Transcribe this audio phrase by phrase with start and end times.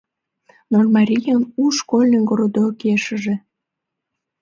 [0.71, 3.33] —Нольмарийын у школьный городокешыже.